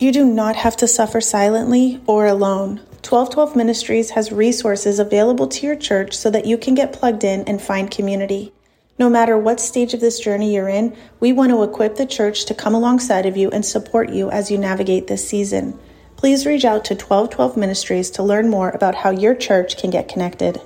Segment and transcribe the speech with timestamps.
[0.00, 2.76] You do not have to suffer silently or alone.
[3.02, 7.42] 1212 Ministries has resources available to your church so that you can get plugged in
[7.48, 8.52] and find community.
[8.96, 12.44] No matter what stage of this journey you're in, we want to equip the church
[12.44, 15.76] to come alongside of you and support you as you navigate this season.
[16.16, 20.08] Please reach out to 1212 Ministries to learn more about how your church can get
[20.08, 20.60] connected.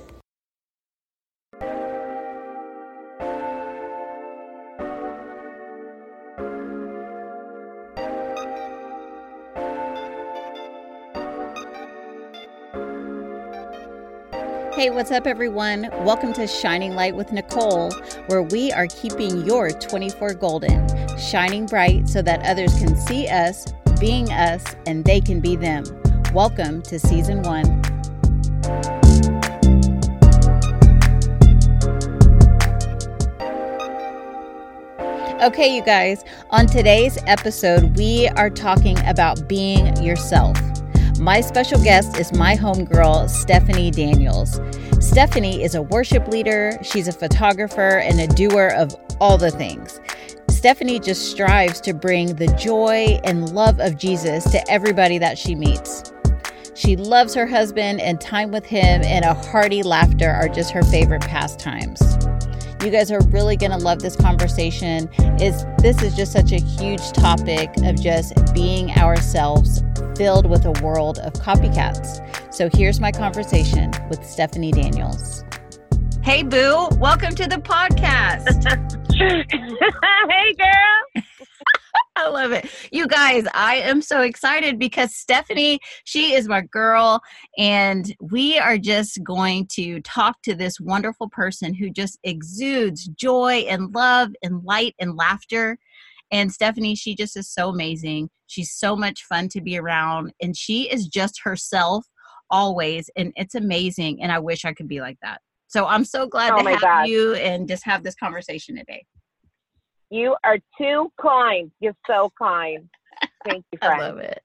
[14.83, 15.87] Hey, what's up, everyone?
[16.03, 17.89] Welcome to Shining Light with Nicole,
[18.27, 20.85] where we are keeping your 24 golden,
[21.17, 23.65] shining bright so that others can see us,
[23.97, 25.85] being us, and they can be them.
[26.33, 27.63] Welcome to season one.
[35.41, 40.57] Okay, you guys, on today's episode, we are talking about being yourself.
[41.19, 44.59] My special guest is my homegirl, Stephanie Daniels.
[44.99, 50.01] Stephanie is a worship leader, she's a photographer, and a doer of all the things.
[50.49, 55.55] Stephanie just strives to bring the joy and love of Jesus to everybody that she
[55.55, 56.11] meets.
[56.73, 60.83] She loves her husband, and time with him and a hearty laughter are just her
[60.83, 62.01] favorite pastimes.
[62.83, 65.07] You guys are really going to love this conversation.
[65.39, 69.81] Is this is just such a huge topic of just being ourselves
[70.17, 72.19] filled with a world of copycats.
[72.53, 75.45] So here's my conversation with Stephanie Daniels.
[76.23, 78.51] Hey, Boo, welcome to the podcast.
[80.29, 81.23] hey, girl.
[82.23, 82.69] I love it.
[82.91, 87.21] You guys, I am so excited because Stephanie, she is my girl,
[87.57, 93.65] and we are just going to talk to this wonderful person who just exudes joy
[93.67, 95.77] and love and light and laughter.
[96.31, 98.29] And Stephanie, she just is so amazing.
[98.47, 102.05] She's so much fun to be around, and she is just herself
[102.49, 103.09] always.
[103.17, 104.21] And it's amazing.
[104.23, 105.41] And I wish I could be like that.
[105.67, 107.09] So I'm so glad Oh to have God.
[107.09, 109.03] you and just have this conversation today.
[110.13, 111.71] You are too kind.
[111.79, 112.87] You're so kind.
[113.43, 113.99] Thank you, friend.
[113.99, 114.43] I love it.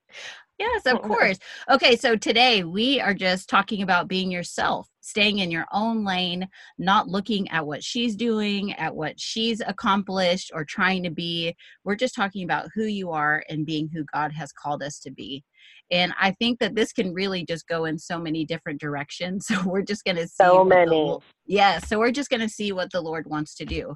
[0.59, 1.39] Yes, of course.
[1.71, 6.49] Okay, so today we are just talking about being yourself, staying in your own lane,
[6.79, 11.55] not looking at what she's doing, at what she's accomplished or trying to be.
[11.85, 15.13] We're just talking about who you are and being who God has called us to
[15.13, 15.45] be.
[15.93, 19.47] And I think that this can really just go in so many different directions.
[19.59, 21.19] So we're just going to see So what the many.
[21.47, 23.95] Yeah, so we're just going to see what the Lord wants to do.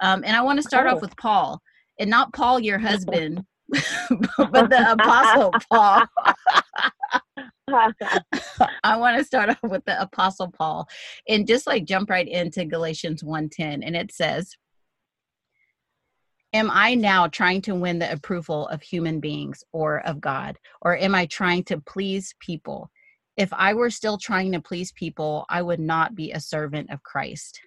[0.00, 0.94] Um, and I want to start Oh.
[0.94, 1.60] off with Paul,
[1.98, 3.44] and not Paul, your husband,
[4.50, 6.02] but the Apostle Paul.
[8.84, 10.86] I want to start off with the Apostle Paul
[11.28, 14.54] and just like jump right into Galatians 1:10 and it says
[16.52, 20.96] Am I now trying to win the approval of human beings or of God or
[20.96, 22.90] am I trying to please people?
[23.36, 27.02] If I were still trying to please people, I would not be a servant of
[27.02, 27.60] Christ.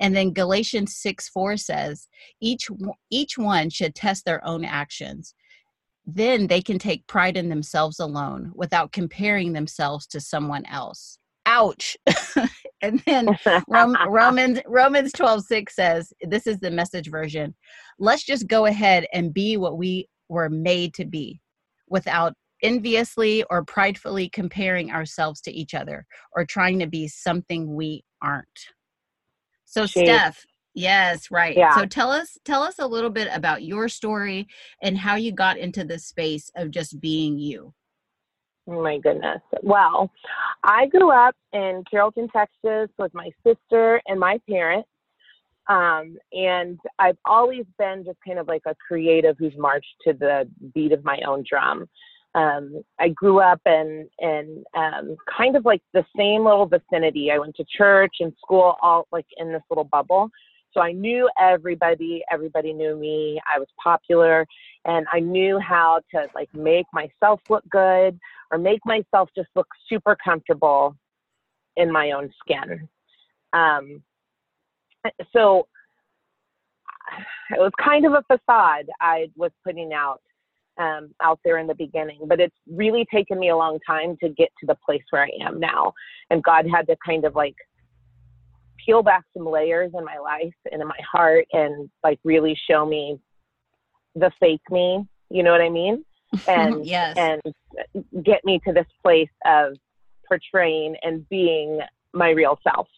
[0.00, 2.08] And then Galatians 6 4 says,
[2.40, 2.68] each,
[3.10, 5.34] each one should test their own actions.
[6.06, 11.18] Then they can take pride in themselves alone without comparing themselves to someone else.
[11.46, 11.96] Ouch.
[12.82, 13.28] and then
[13.68, 17.54] Rom- Romans Romans 12 6 says, this is the message version.
[17.98, 21.40] Let's just go ahead and be what we were made to be
[21.88, 28.02] without enviously or pridefully comparing ourselves to each other or trying to be something we
[28.22, 28.46] aren't.
[29.64, 30.04] So Jeez.
[30.04, 30.44] Steph,
[30.76, 31.56] yes, right.
[31.56, 31.74] Yeah.
[31.74, 34.46] So tell us tell us a little bit about your story
[34.82, 37.74] and how you got into the space of just being you.
[38.68, 39.40] Oh my goodness.
[39.62, 40.10] Well,
[40.64, 44.88] I grew up in Carrollton, Texas with my sister and my parents.
[45.68, 50.48] Um, and I've always been just kind of like a creative who's marched to the
[50.74, 51.88] beat of my own drum.
[52.34, 57.30] Um, I grew up in, in um, kind of like the same little vicinity.
[57.30, 60.30] I went to church and school all like in this little bubble.
[60.76, 63.40] So I knew everybody, everybody knew me.
[63.50, 64.46] I was popular
[64.84, 68.18] and I knew how to like make myself look good
[68.50, 70.94] or make myself just look super comfortable
[71.76, 72.86] in my own skin.
[73.54, 74.02] Um,
[75.32, 75.66] so
[77.50, 80.20] it was kind of a facade I was putting out
[80.78, 84.28] um, out there in the beginning, but it's really taken me a long time to
[84.28, 85.94] get to the place where I am now.
[86.28, 87.54] And God had to kind of like
[88.86, 92.86] peel back some layers in my life and in my heart and like really show
[92.86, 93.18] me
[94.14, 95.04] the fake me.
[95.28, 96.04] You know what I mean?
[96.48, 97.16] And yes.
[97.16, 97.40] and
[98.24, 99.76] get me to this place of
[100.28, 101.80] portraying and being
[102.12, 102.88] my real self.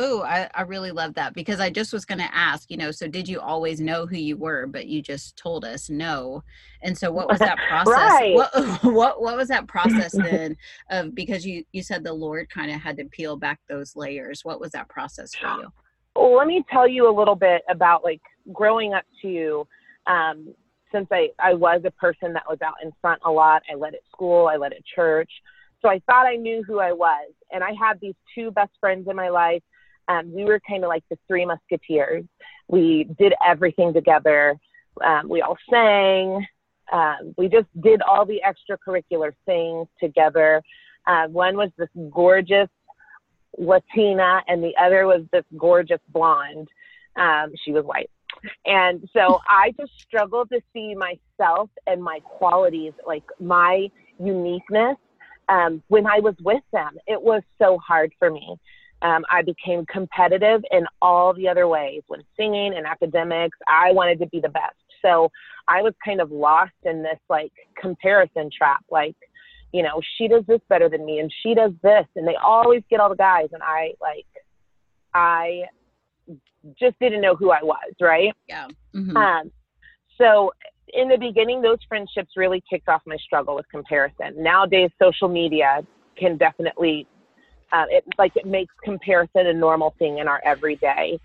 [0.00, 2.92] Oh, I, I really love that because I just was going to ask, you know,
[2.92, 6.44] so did you always know who you were, but you just told us no.
[6.82, 7.92] And so what was that process?
[7.92, 8.32] right.
[8.32, 8.54] what,
[8.84, 10.56] what, what was that process then
[10.88, 14.44] of, because you, you said the Lord kind of had to peel back those layers.
[14.44, 15.72] What was that process for you?
[16.14, 18.22] Well, let me tell you a little bit about like
[18.52, 19.66] growing up to,
[20.06, 20.54] um,
[20.92, 23.94] since I, I was a person that was out in front a lot, I led
[23.94, 25.30] at school, I led at church.
[25.82, 27.32] So I thought I knew who I was.
[27.50, 29.62] And I had these two best friends in my life
[30.08, 32.24] um, we were kind of like the three musketeers.
[32.68, 34.56] We did everything together.
[35.04, 36.46] Um, we all sang.
[36.90, 40.62] Um, we just did all the extracurricular things together.
[41.06, 42.68] Uh, one was this gorgeous
[43.56, 46.68] Latina, and the other was this gorgeous blonde.
[47.16, 48.10] Um, she was white.
[48.64, 54.96] And so I just struggled to see myself and my qualities, like my uniqueness,
[55.48, 56.98] um, when I was with them.
[57.06, 58.56] It was so hard for me.
[59.02, 62.02] Um, I became competitive in all the other ways.
[62.08, 64.74] When singing and academics, I wanted to be the best.
[65.02, 65.30] So
[65.68, 68.84] I was kind of lost in this like comparison trap.
[68.90, 69.16] Like,
[69.72, 72.06] you know, she does this better than me and she does this.
[72.16, 73.48] And they always get all the guys.
[73.52, 74.26] And I like,
[75.14, 75.62] I
[76.78, 77.92] just didn't know who I was.
[78.00, 78.32] Right.
[78.48, 78.66] Yeah.
[78.94, 79.16] Mm-hmm.
[79.16, 79.52] Um,
[80.16, 80.52] so
[80.92, 84.42] in the beginning, those friendships really kicked off my struggle with comparison.
[84.42, 85.82] Nowadays, social media
[86.16, 87.06] can definitely
[87.72, 91.18] um, it like it makes comparison a normal thing in our everyday.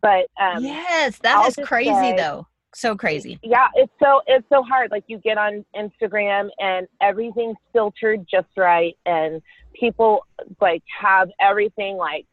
[0.00, 2.46] But um, yes, that I'll is crazy say, though.
[2.74, 3.38] So crazy.
[3.42, 4.90] Yeah, it's so it's so hard.
[4.90, 9.40] Like you get on Instagram and everything's filtered just right, and
[9.72, 10.26] people
[10.60, 12.26] like have everything like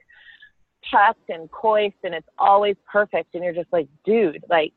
[0.91, 3.35] tucked and coiffed, and it's always perfect.
[3.35, 4.73] And you're just like, dude, like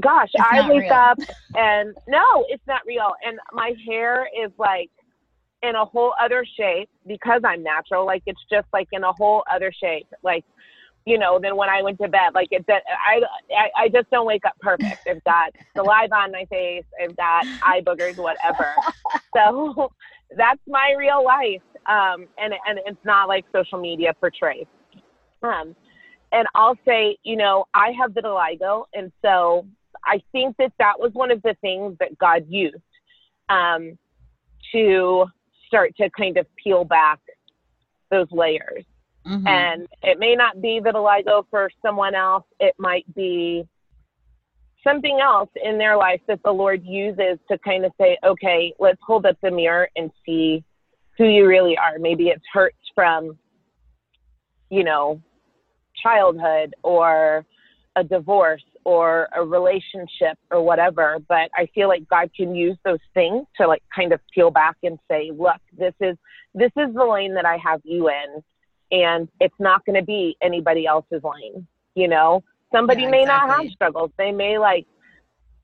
[0.00, 0.92] gosh, it's I wake real.
[0.92, 1.18] up
[1.54, 3.12] and no, it's not real.
[3.24, 4.90] And my hair is like
[5.62, 8.06] in a whole other shape because I'm natural.
[8.06, 10.06] Like it's just like in a whole other shape.
[10.22, 10.44] Like,
[11.06, 12.34] you know, than when I went to bed.
[12.34, 15.08] Like it's, I, I, I just don't wake up perfect.
[15.08, 16.84] I've got saliva on my face.
[17.02, 18.74] I've got eye boogers, whatever.
[19.36, 19.92] So
[20.36, 21.62] that's my real life.
[21.86, 24.66] Um, and, and it's not like social media portrays.
[25.42, 25.76] Um,
[26.32, 28.84] and I'll say, you know, I have vitiligo.
[28.94, 29.66] And so
[30.04, 32.76] I think that that was one of the things that God used
[33.48, 33.98] um,
[34.72, 35.26] to
[35.68, 37.20] start to kind of peel back
[38.10, 38.84] those layers.
[39.26, 39.46] Mm-hmm.
[39.46, 43.68] And it may not be vitiligo for someone else, it might be
[44.82, 49.00] something else in their life that the Lord uses to kind of say, okay, let's
[49.06, 50.64] hold up the mirror and see
[51.18, 51.98] who you really are.
[51.98, 53.36] Maybe it's hurts from,
[54.70, 55.20] you know,
[56.02, 57.44] childhood or
[57.96, 63.04] a divorce or a relationship or whatever but i feel like god can use those
[63.12, 66.16] things to like kind of peel back and say look this is
[66.54, 68.42] this is the lane that i have you in
[68.90, 72.42] and it's not going to be anybody else's lane you know
[72.72, 73.48] somebody yeah, may exactly.
[73.48, 74.86] not have struggles they may like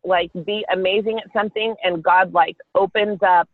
[0.04, 3.48] like be amazing at something and god like opens up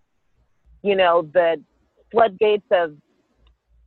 [0.82, 1.62] you know the
[2.10, 2.96] floodgates of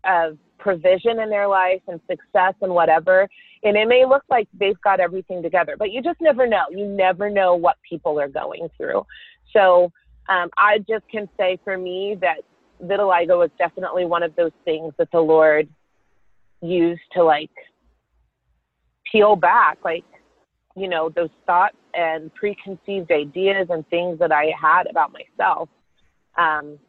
[0.05, 3.27] of provision in their life and success and whatever.
[3.63, 6.65] And it may look like they've got everything together, but you just never know.
[6.69, 9.05] You never know what people are going through.
[9.53, 9.91] So
[10.27, 12.41] um, I just can say for me that
[12.83, 15.69] vitiligo is definitely one of those things that the Lord
[16.61, 17.51] used to like
[19.09, 20.05] peel back, like,
[20.75, 25.69] you know, those thoughts and preconceived ideas and things that I had about myself
[26.37, 26.79] um,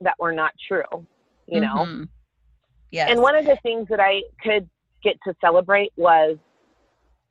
[0.00, 1.06] that were not true,
[1.46, 1.76] you know?
[1.76, 2.02] Mm-hmm.
[2.90, 3.10] Yes.
[3.10, 4.68] And one of the things that I could
[5.04, 6.36] get to celebrate was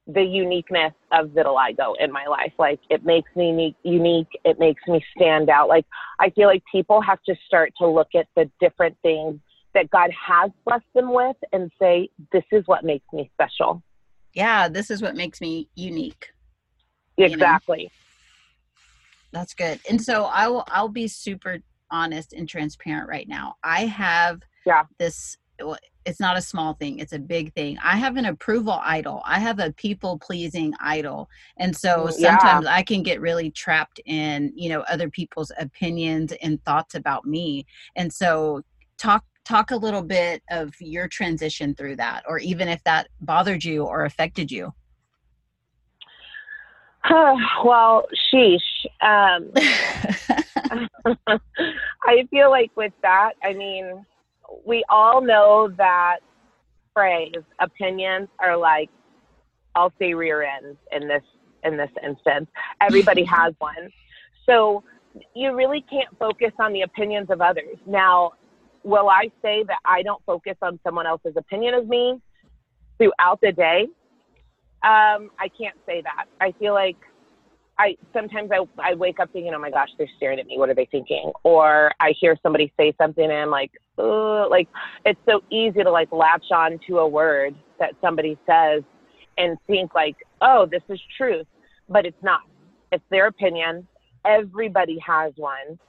[0.07, 2.53] the uniqueness of vitiligo in my life.
[2.59, 4.27] Like it makes me unique.
[4.43, 5.69] It makes me stand out.
[5.69, 5.85] Like
[6.19, 9.39] I feel like people have to start to look at the different things
[9.73, 13.81] that God has blessed them with and say, this is what makes me special.
[14.33, 16.31] Yeah, this is what makes me unique.
[17.17, 17.79] Exactly.
[17.79, 17.89] You know?
[19.31, 19.79] That's good.
[19.89, 23.55] And so I will I'll be super honest and transparent right now.
[23.63, 24.83] I have yeah.
[24.99, 25.37] this
[26.05, 29.39] it's not a small thing it's a big thing i have an approval idol i
[29.39, 32.73] have a people pleasing idol and so mm, sometimes yeah.
[32.73, 37.65] i can get really trapped in you know other people's opinions and thoughts about me
[37.95, 38.61] and so
[38.97, 43.63] talk talk a little bit of your transition through that or even if that bothered
[43.63, 44.73] you or affected you
[47.65, 48.59] well sheesh
[49.01, 49.51] um,
[52.05, 54.05] i feel like with that i mean
[54.65, 56.17] we all know that
[56.93, 58.89] phrase opinions are like
[59.75, 61.23] I'll say rear ends in this
[61.63, 62.49] in this instance.
[62.81, 63.89] Everybody has one.
[64.45, 64.83] So
[65.35, 67.77] you really can't focus on the opinions of others.
[67.85, 68.33] Now,
[68.83, 72.19] will I say that I don't focus on someone else's opinion of me
[72.97, 73.87] throughout the day?
[74.83, 76.25] Um, I can't say that.
[76.41, 76.97] I feel like
[77.77, 80.57] I sometimes I, I wake up thinking, oh my gosh, they're staring at me.
[80.57, 81.31] What are they thinking?
[81.43, 84.67] Or I hear somebody say something and I'm like, oh, like
[85.05, 88.83] it's so easy to like latch on to a word that somebody says
[89.37, 91.47] and think like, oh, this is truth,
[91.89, 92.41] but it's not.
[92.91, 93.87] It's their opinion.
[94.25, 95.79] Everybody has one,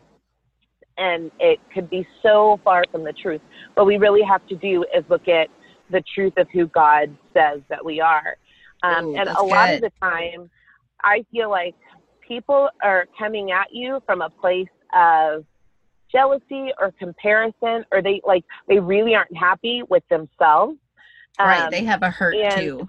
[0.96, 3.42] and it could be so far from the truth.
[3.74, 5.48] What we really have to do is look at
[5.90, 8.36] the truth of who God says that we are.
[8.82, 9.76] Um, Ooh, and a lot good.
[9.76, 10.50] of the time,
[11.04, 11.74] I feel like
[12.26, 15.44] people are coming at you from a place of
[16.10, 20.78] jealousy or comparison, or they like they really aren't happy with themselves.
[21.38, 22.88] Right, um, they have a hurt and, too.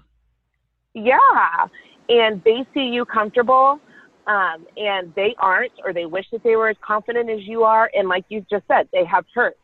[0.94, 1.66] Yeah,
[2.08, 3.80] and they see you comfortable,
[4.26, 7.90] um, and they aren't, or they wish that they were as confident as you are.
[7.94, 9.58] And like you just said, they have hurt.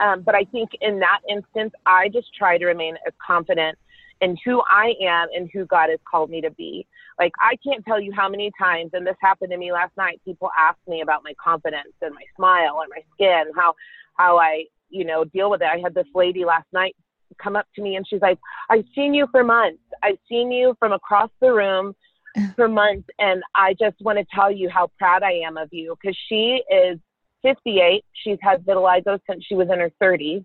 [0.00, 3.78] Um, but I think in that instance, I just try to remain as confident
[4.22, 6.86] in who I am and who God has called me to be.
[7.18, 10.20] Like I can't tell you how many times, and this happened to me last night.
[10.24, 13.74] People ask me about my confidence and my smile and my skin, how
[14.16, 15.68] how I you know deal with it.
[15.70, 16.96] I had this lady last night
[17.42, 18.38] come up to me and she's like,
[18.70, 19.82] I've seen you for months.
[20.02, 21.94] I've seen you from across the room
[22.56, 23.08] for months.
[23.18, 26.62] And I just want to tell you how proud I am of you because she
[26.70, 26.98] is
[27.42, 28.04] 58.
[28.12, 30.44] She's had vitiligo since she was in her 30s.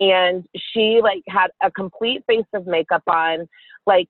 [0.00, 3.48] And she like had a complete face of makeup on,
[3.86, 4.08] like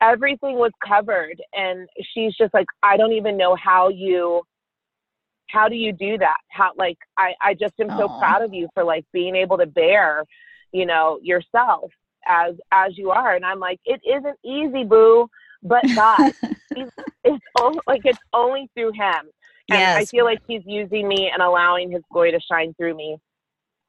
[0.00, 1.42] everything was covered.
[1.52, 4.42] And she's just like, I don't even know how you
[5.50, 8.66] how do you do that how like i i just am so proud of you
[8.74, 10.24] for like being able to bear
[10.74, 11.90] you know, yourself
[12.26, 13.34] as as you are.
[13.36, 15.28] And I'm like, it isn't easy, boo,
[15.62, 16.32] but God,
[17.24, 19.30] it's only, like it's only through Him.
[19.70, 19.96] And yes.
[19.96, 23.16] I feel like He's using me and allowing His glory to shine through me.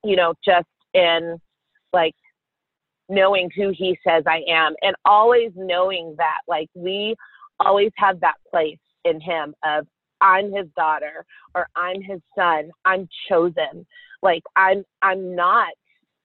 [0.04, 1.40] You know, just in
[1.94, 2.16] like
[3.10, 7.16] knowing who He says I am, and always knowing that like we
[7.60, 9.86] always have that place in Him of
[10.22, 12.72] I'm His daughter or I'm His son.
[12.86, 13.86] I'm chosen.
[14.22, 15.74] Like I'm I'm not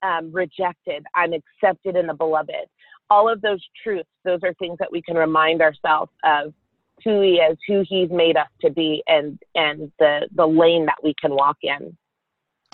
[0.02, 1.04] um, rejected.
[1.14, 2.66] I'm accepted in the beloved.
[3.10, 6.54] All of those truths, those are things that we can remind ourselves of
[7.04, 11.02] who he is, who he's made us to be, and and the the lane that
[11.02, 11.96] we can walk in.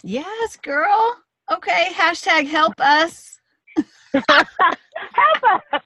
[0.02, 1.16] Yes, girl.
[1.52, 1.88] Okay.
[1.92, 3.40] Hashtag help us.
[4.14, 5.60] help us.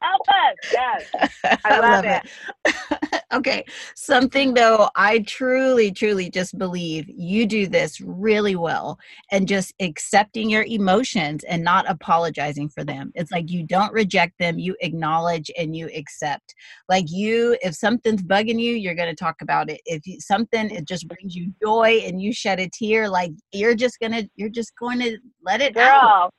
[0.00, 0.56] help us.
[0.72, 1.10] Yes.
[1.44, 2.22] I, I love, love, it.
[2.66, 2.95] it.
[3.34, 3.64] okay.
[3.94, 8.98] Something though, I truly, truly just believe you do this really well
[9.30, 13.12] and just accepting your emotions and not apologizing for them.
[13.14, 16.54] It's like you don't reject them, you acknowledge and you accept.
[16.88, 19.80] Like you, if something's bugging you, you're going to talk about it.
[19.86, 23.74] If you, something, it just brings you joy and you shed a tear, like you're
[23.74, 25.84] just going to, you're just going to let it Girl.
[25.84, 26.34] out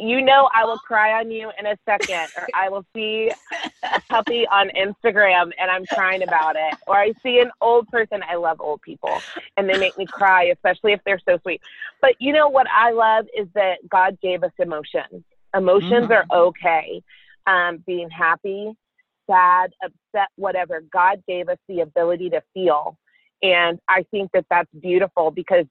[0.00, 3.30] you know I will cry on you in a second, or I will see
[3.82, 8.22] a puppy on Instagram and I'm crying about it, or I see an old person.
[8.28, 9.20] I love old people,
[9.56, 11.60] and they make me cry, especially if they're so sweet.
[12.00, 15.22] But you know what I love is that God gave us emotions.
[15.54, 16.32] Emotions mm-hmm.
[16.32, 17.02] are okay.
[17.46, 18.72] Um, being happy,
[19.28, 20.82] sad, upset, whatever.
[20.92, 22.96] God gave us the ability to feel,
[23.42, 25.66] and I think that that's beautiful because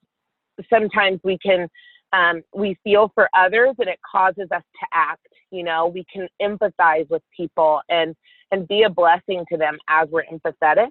[0.68, 1.68] sometimes we can
[2.12, 6.28] um, we feel for others and it causes us to act you know we can
[6.40, 8.14] empathize with people and
[8.52, 10.90] and be a blessing to them as we're empathetic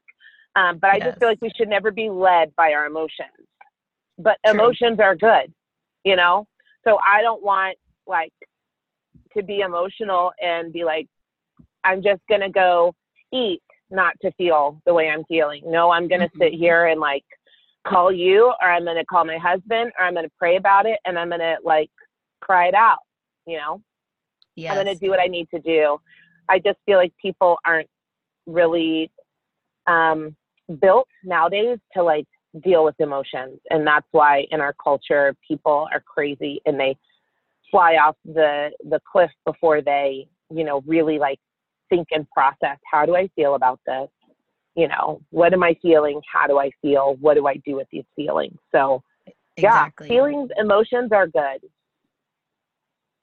[0.55, 1.07] um, but i yes.
[1.07, 3.29] just feel like we should never be led by our emotions
[4.17, 4.53] but True.
[4.53, 5.53] emotions are good
[6.03, 6.45] you know
[6.85, 8.33] so i don't want like
[9.35, 11.07] to be emotional and be like
[11.83, 12.93] i'm just gonna go
[13.33, 13.61] eat
[13.91, 16.41] not to feel the way i'm feeling no i'm gonna mm-hmm.
[16.41, 17.23] sit here and like
[17.87, 20.85] call you or I'm going to call my husband or I'm going to pray about
[20.85, 21.89] it and I'm going to like
[22.41, 22.99] cry it out,
[23.45, 23.81] you know?
[24.55, 24.75] Yes.
[24.75, 25.97] I'm going to do what I need to do.
[26.49, 27.89] I just feel like people aren't
[28.45, 29.11] really
[29.87, 30.35] um,
[30.81, 32.27] built nowadays to like
[32.63, 33.59] deal with emotions.
[33.69, 36.97] And that's why in our culture, people are crazy and they
[37.71, 41.39] fly off the, the cliff before they, you know, really like
[41.89, 44.09] think and process how do I feel about this?
[44.79, 46.21] You know, what am I feeling?
[46.31, 47.17] How do I feel?
[47.19, 48.57] What do I do with these feelings?
[48.71, 49.03] So,
[49.57, 50.07] exactly.
[50.07, 51.59] yeah, feelings, emotions are good.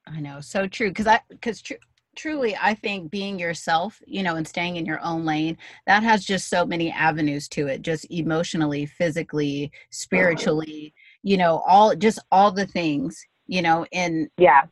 [0.07, 0.91] I know, so true.
[0.91, 1.75] Because I, because tr-
[2.15, 6.27] truly, I think being yourself, you know, and staying in your own lane, that has
[6.27, 7.81] just so many avenues to it.
[7.81, 9.87] Just emotionally, physically, uh-huh.
[9.91, 14.67] spiritually, you know, all just all the things, you know, and yeah,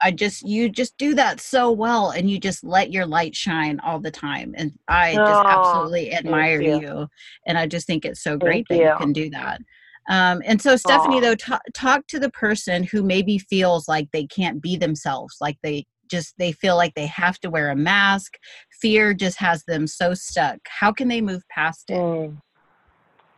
[0.00, 3.80] I just you just do that so well and you just let your light shine
[3.80, 6.80] all the time and I just oh, absolutely admire you.
[6.80, 7.08] you.
[7.46, 8.90] and I just think it's so great thank that you.
[8.90, 8.96] you.
[8.98, 9.60] can do that.
[10.08, 14.26] Um, and so, Stephanie, though, t- talk to the person who maybe feels like they
[14.26, 18.36] can't be themselves, like they just they feel like they have to wear a mask.
[18.80, 20.58] Fear just has them so stuck.
[20.66, 21.98] How can they move past it?
[21.98, 22.38] Mm.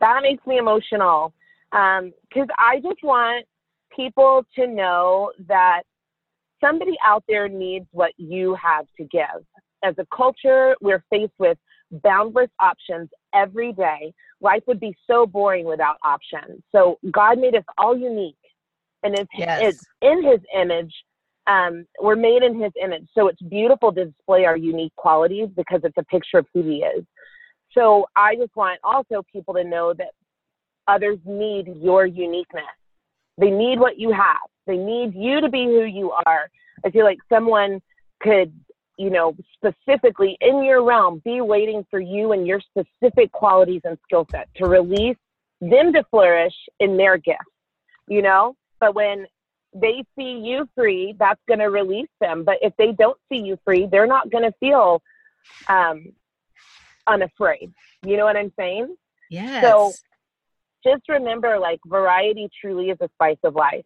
[0.00, 1.32] That makes me emotional
[1.70, 3.46] because um, I just want
[3.94, 5.82] people to know that
[6.62, 9.44] somebody out there needs what you have to give.
[9.84, 11.58] As a culture, we're faced with
[11.90, 14.12] boundless options every day.
[14.40, 16.62] Life would be so boring without options.
[16.72, 18.36] So God made us all unique,
[19.02, 19.60] and it's, yes.
[19.62, 20.92] it's in His image.
[21.46, 25.80] Um, we're made in His image, so it's beautiful to display our unique qualities because
[25.84, 27.04] it's a picture of who He is.
[27.76, 30.10] So I just want also people to know that
[30.86, 32.64] others need your uniqueness.
[33.38, 34.48] They need what you have.
[34.66, 36.50] They need you to be who you are.
[36.84, 37.80] I feel like someone
[38.20, 38.52] could
[38.98, 43.98] you know, specifically in your realm, be waiting for you and your specific qualities and
[44.04, 45.16] skill set to release
[45.60, 47.38] them to flourish in their gifts,
[48.06, 48.54] you know?
[48.80, 49.26] But when
[49.74, 52.44] they see you free, that's going to release them.
[52.44, 55.02] But if they don't see you free, they're not going to feel
[55.68, 56.12] um,
[57.06, 57.72] unafraid.
[58.04, 58.94] You know what I'm saying?
[59.30, 59.64] Yes.
[59.64, 59.92] So
[60.84, 63.84] just remember like variety truly is a spice of life.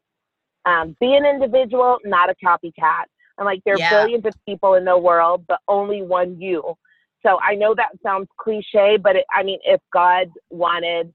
[0.64, 3.04] Um, be an individual, not a copycat.
[3.38, 3.90] And like there are yeah.
[3.90, 6.76] billions of people in the world, but only one you.
[7.24, 11.12] So I know that sounds cliche, but it, I mean, if God wanted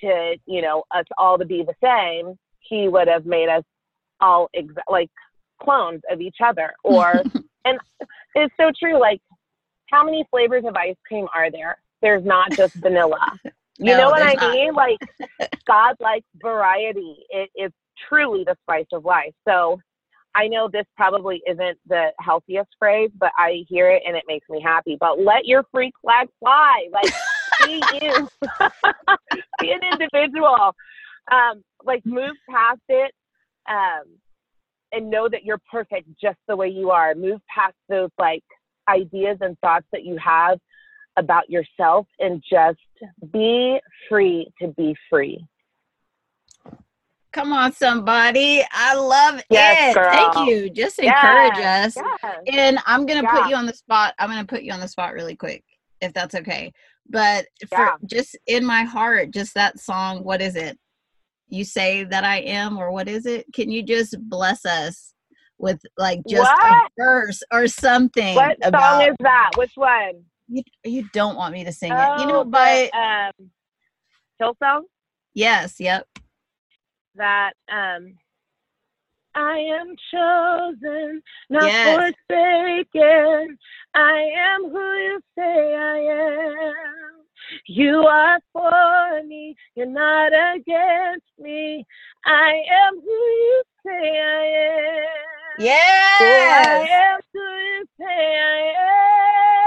[0.00, 3.64] to, you know, us all to be the same, He would have made us
[4.20, 5.10] all ex- like
[5.62, 6.72] clones of each other.
[6.82, 7.22] Or,
[7.64, 7.78] and
[8.34, 8.98] it's so true.
[8.98, 9.20] Like,
[9.90, 11.78] how many flavors of ice cream are there?
[12.00, 13.38] There's not just vanilla.
[13.78, 14.52] You no, know what I not.
[14.52, 14.74] mean?
[14.74, 14.98] Like,
[15.66, 17.16] God likes variety.
[17.30, 17.72] It is
[18.08, 19.32] truly the spice of life.
[19.46, 19.80] So
[20.34, 24.48] I know this probably isn't the healthiest phrase, but I hear it and it makes
[24.48, 24.96] me happy.
[24.98, 26.88] But let your freak flag fly.
[26.92, 27.12] Like,
[27.64, 28.28] be you.
[29.60, 30.74] be an individual.
[31.32, 33.12] Um, like, move past it
[33.68, 34.04] um,
[34.92, 37.14] and know that you're perfect just the way you are.
[37.14, 38.42] Move past those, like,
[38.88, 40.58] ideas and thoughts that you have
[41.16, 42.78] about yourself and just
[43.32, 45.46] be free to be free.
[47.32, 48.62] Come on, somebody.
[48.70, 49.94] I love yes, it.
[49.98, 50.10] Girl.
[50.12, 50.70] Thank you.
[50.70, 52.04] Just encourage yes, us.
[52.22, 52.42] Yes.
[52.52, 53.42] And I'm going to yeah.
[53.42, 54.14] put you on the spot.
[54.20, 55.64] I'm going to put you on the spot really quick,
[56.00, 56.72] if that's okay.
[57.08, 57.94] But for yeah.
[58.06, 60.78] just in my heart, just that song, what is it?
[61.48, 63.46] You say that I am, or what is it?
[63.52, 65.12] Can you just bless us
[65.58, 66.72] with like just what?
[66.72, 68.36] a verse or something?
[68.36, 69.50] What about, song is that?
[69.56, 70.24] Which one?
[70.48, 72.20] You, you don't want me to sing oh, it.
[72.20, 72.90] You know, oh, but.
[72.94, 73.50] Um,
[74.40, 74.82] Hillsong?
[75.34, 76.06] Yes, yep
[77.16, 78.14] that um,
[79.34, 82.14] I am chosen, not yes.
[82.26, 83.58] forsaken.
[83.94, 86.74] I am who you say I am.
[87.66, 91.84] You are for me, you're not against me.
[92.24, 95.56] I am who you say I am.
[95.58, 96.20] Yes.
[96.20, 99.63] I am who you say I am.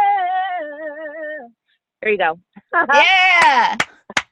[2.01, 2.39] There you go.
[2.93, 3.75] yeah.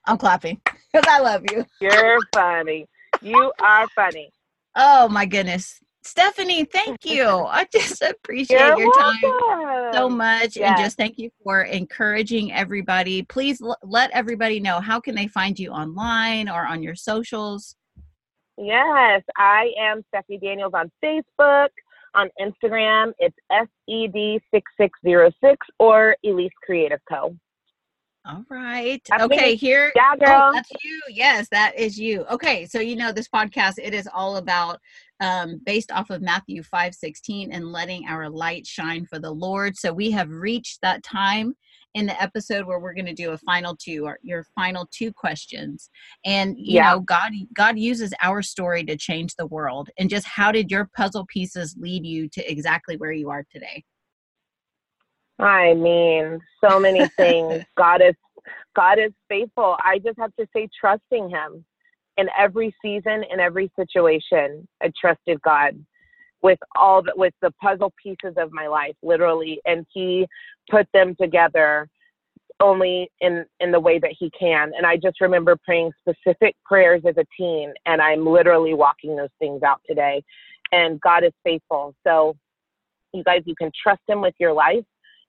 [0.06, 1.66] I'm clapping because I love you.
[1.82, 2.88] You're funny.
[3.22, 4.32] You are funny.
[4.76, 5.80] Oh my goodness.
[6.04, 7.26] Stephanie, thank you.
[7.26, 10.70] I just appreciate You're your time so much yes.
[10.70, 13.24] and just thank you for encouraging everybody.
[13.24, 17.76] Please l- let everybody know how can they find you online or on your socials?
[18.58, 21.70] Yes, I am Stephanie Daniels on Facebook.
[22.14, 23.36] On Instagram, it's
[23.90, 27.36] SED6606 or Elise Creative Co.
[28.28, 29.02] All right.
[29.22, 29.92] okay, here.
[29.96, 30.50] Yeah, oh, girl.
[30.50, 31.02] Oh, that's you.
[31.10, 32.26] Yes, that is you.
[32.32, 34.80] Okay, so you know this podcast, it is all about
[35.20, 39.78] um, based off of Matthew 5 16 and letting our light shine for the Lord.
[39.78, 41.56] So we have reached that time
[41.94, 45.14] in the episode where we're going to do a final two or your final two
[45.14, 45.90] questions
[46.26, 46.92] and you yeah.
[46.92, 50.90] know god god uses our story to change the world and just how did your
[50.96, 53.82] puzzle pieces lead you to exactly where you are today
[55.40, 57.64] I mean, so many things.
[57.78, 58.16] God is
[58.76, 59.78] God is faithful.
[59.84, 61.66] I just have to say trusting him
[62.18, 64.68] in every season, in every situation.
[64.82, 65.84] I trusted God
[66.42, 70.28] with all the, with the puzzle pieces of my life, literally, and he
[70.70, 71.90] put them together
[72.62, 74.72] only in in the way that he can.
[74.78, 79.30] And I just remember praying specific prayers as a teen, and I'm literally walking those
[79.40, 80.24] things out today.
[80.72, 81.94] And God is faithful.
[82.06, 82.36] So
[83.14, 84.84] you guys, you can trust him with your life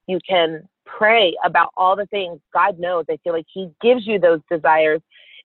[0.07, 3.05] you can pray about all the things God knows.
[3.11, 5.01] I feel like He gives you those desires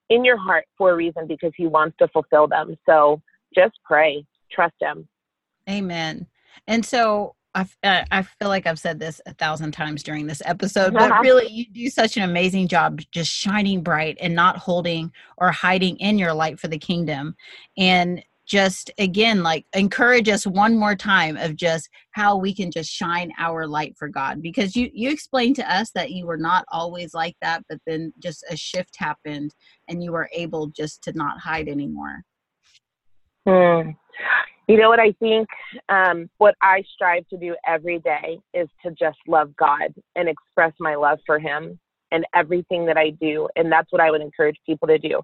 [0.09, 2.75] in your heart for a reason because He wants to fulfill them.
[2.87, 3.21] So
[3.55, 5.07] just pray, trust Him.
[5.69, 6.27] Amen.
[6.67, 10.41] And so I, uh, I feel like I've said this a thousand times during this
[10.45, 15.11] episode, but really, you do such an amazing job just shining bright and not holding
[15.37, 17.35] or hiding in your light for the kingdom.
[17.77, 22.91] And just again, like encourage us one more time of just how we can just
[22.91, 24.41] shine our light for God.
[24.41, 28.11] Because you you explained to us that you were not always like that, but then
[28.19, 29.55] just a shift happened
[29.87, 32.23] and you were able just to not hide anymore.
[33.47, 33.91] Hmm.
[34.67, 35.47] You know what I think?
[35.87, 40.73] Um, what I strive to do every day is to just love God and express
[40.77, 41.79] my love for Him
[42.11, 43.47] and everything that I do.
[43.55, 45.21] And that's what I would encourage people to do.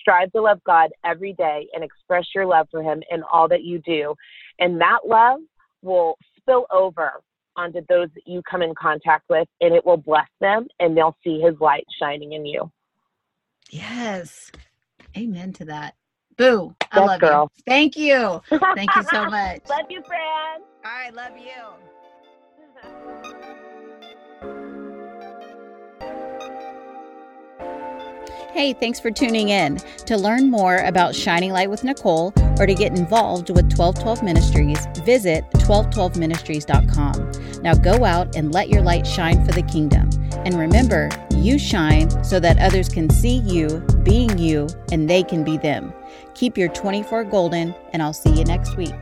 [0.00, 3.62] Strive to love God every day and express your love for Him in all that
[3.64, 4.14] you do.
[4.58, 5.40] And that love
[5.82, 7.12] will spill over
[7.56, 11.16] onto those that you come in contact with, and it will bless them, and they'll
[11.22, 12.70] see His light shining in you.
[13.70, 14.50] Yes.
[15.16, 15.94] Amen to that.
[16.36, 16.74] Boo.
[16.90, 17.50] I yes, love girl.
[17.54, 17.62] you.
[17.66, 18.40] Thank you.
[18.74, 19.60] Thank you so much.
[19.68, 20.60] love you, Fran.
[20.84, 21.14] All right.
[21.14, 23.12] Love you.
[28.52, 29.78] Hey, thanks for tuning in.
[30.04, 34.86] To learn more about Shining Light with Nicole or to get involved with 1212 Ministries,
[35.06, 37.62] visit 1212ministries.com.
[37.62, 40.10] Now go out and let your light shine for the kingdom.
[40.44, 45.44] And remember, you shine so that others can see you being you and they can
[45.44, 45.94] be them.
[46.34, 48.92] Keep your 24 golden, and I'll see you next week.